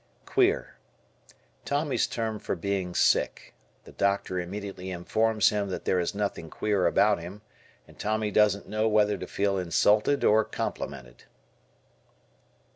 Q 0.25 0.33
"Queer." 0.33 0.77
Tommy's 1.63 2.07
term 2.07 2.39
for 2.39 2.55
being 2.55 2.95
sick. 2.95 3.53
The 3.83 3.91
doctor 3.91 4.39
immediately 4.39 4.89
informs 4.89 5.49
him 5.49 5.69
that 5.69 5.85
there 5.85 5.99
is 5.99 6.15
nothing 6.15 6.49
queer 6.49 6.87
about 6.87 7.19
him, 7.19 7.43
and 7.87 7.99
Tommy 7.99 8.31
doesn't 8.31 8.67
know 8.67 8.87
whether 8.87 9.15
to 9.15 9.27
feel 9.27 9.59
insulted 9.59 10.23
or 10.23 10.43
complimented. 10.43 11.25